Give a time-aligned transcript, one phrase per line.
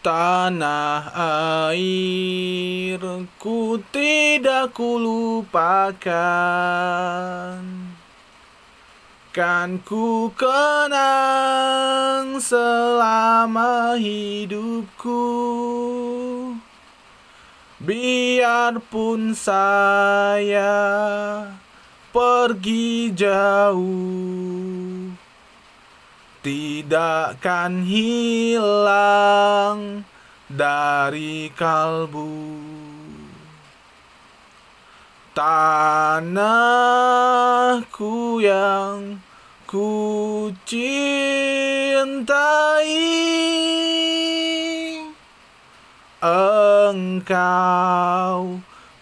[0.00, 1.12] Tanah
[1.68, 2.08] airku
[3.92, 5.52] tidak kulupakan.
[9.28, 11.20] Kan ku kenang
[12.40, 15.20] selama hidupku.
[17.84, 20.80] Biarpun saya
[22.08, 24.80] pergi jauh
[26.40, 29.28] Tidakkan hilang
[30.48, 32.56] dari kalbu.
[35.36, 36.40] Tanahku
[38.40, 39.20] yang
[39.68, 40.88] ku cintai.
[46.88, 47.40] Engkau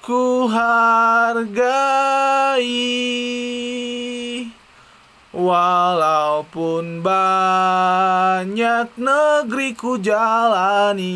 [0.02, 1.78] ku hargai
[5.38, 11.14] Walaupun banyak negeri ku jalani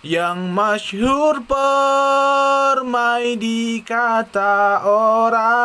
[0.00, 5.60] Yang masyhur permai di kata orang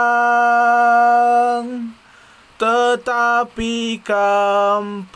[2.59, 5.15] Tetapi kampung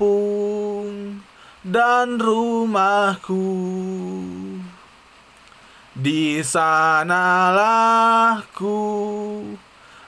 [1.60, 3.52] dan rumahku
[5.92, 8.80] Di sanalah ku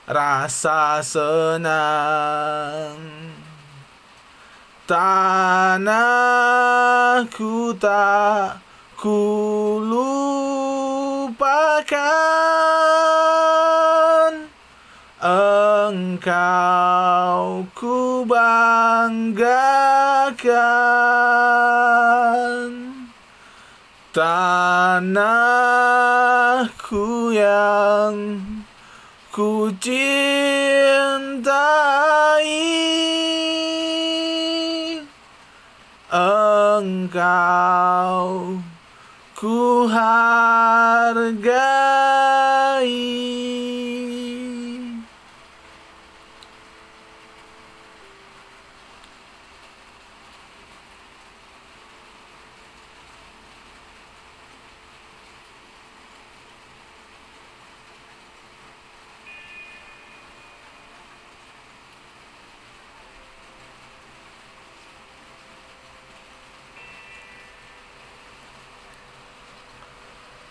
[0.08, 2.96] rasa senang.
[4.88, 5.84] Tanahku
[7.76, 8.64] tak
[8.96, 9.20] ku
[9.84, 10.08] lupakan
[15.88, 16.48] Engkau
[17.76, 19.44] ku banggakan.
[24.16, 25.04] Tanahku
[27.36, 28.57] yang
[29.38, 30.02] ku cintai
[36.10, 37.38] Engkau
[39.38, 41.38] ku hargai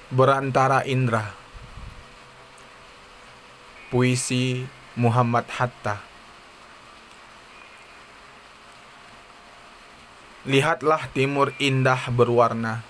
[0.07, 1.35] Berantara Indra
[3.91, 4.63] Puisi
[4.95, 5.99] Muhammad Hatta.
[10.47, 12.87] Lihatlah timur indah berwarna.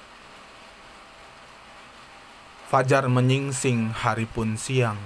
[2.69, 5.01] Fajar menyingsing hari pun siang.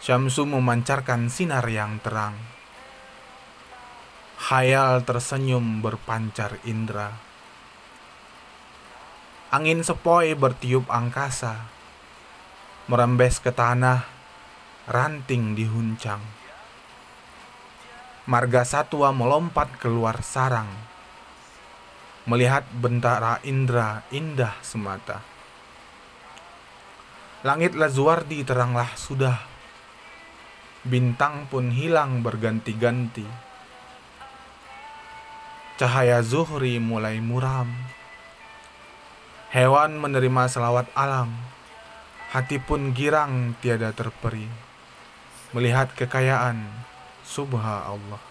[0.00, 2.40] Syamsu memancarkan sinar yang terang.
[4.48, 7.27] Hayal tersenyum berpancar indra
[9.48, 11.72] Angin sepoi bertiup angkasa,
[12.84, 14.04] merembes ke tanah,
[14.84, 16.20] ranting dihuncang.
[18.28, 20.68] Marga satwa melompat keluar sarang,
[22.28, 25.24] melihat bentara indra indah semata.
[27.40, 29.40] Langit Lazuardi teranglah sudah,
[30.84, 33.24] bintang pun hilang berganti-ganti.
[35.80, 37.96] Cahaya Zuhri mulai muram
[39.48, 41.32] Hewan menerima selawat alam,
[42.36, 44.44] hati pun girang tiada terperi,
[45.56, 46.68] melihat kekayaan
[47.24, 48.27] subha Allah.